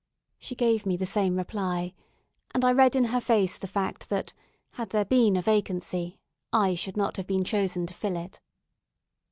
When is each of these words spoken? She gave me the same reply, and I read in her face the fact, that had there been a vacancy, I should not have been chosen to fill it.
She 0.39 0.55
gave 0.55 0.87
me 0.87 0.97
the 0.97 1.05
same 1.05 1.35
reply, 1.35 1.93
and 2.55 2.65
I 2.65 2.71
read 2.71 2.95
in 2.95 3.03
her 3.13 3.21
face 3.21 3.55
the 3.55 3.67
fact, 3.67 4.09
that 4.09 4.33
had 4.71 4.89
there 4.89 5.05
been 5.05 5.37
a 5.37 5.43
vacancy, 5.43 6.17
I 6.51 6.73
should 6.73 6.97
not 6.97 7.17
have 7.17 7.27
been 7.27 7.43
chosen 7.43 7.85
to 7.85 7.93
fill 7.93 8.17
it. 8.17 8.41